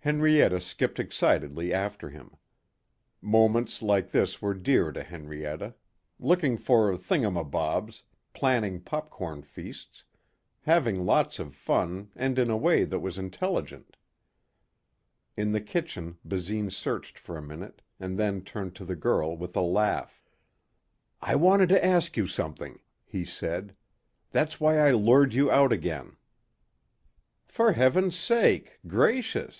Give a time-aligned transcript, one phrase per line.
[0.00, 2.36] Henrietta skipped excitedly after him.
[3.22, 5.74] Moments like this were dear to Henrietta.
[6.20, 8.02] Looking for thingumabobs,
[8.34, 10.04] planning popcorn feasts,
[10.60, 13.96] having lots of fun and in a way that was intelligent.
[15.34, 19.56] In the kitchen Basine searched for a minute and then turned to the girl with
[19.56, 20.22] a laugh.
[21.22, 23.74] "I wanted to ask you something," he said.
[24.30, 26.16] "That's why I lured you out again."
[27.46, 28.78] "For heaven's sake!
[28.86, 29.54] Gracious!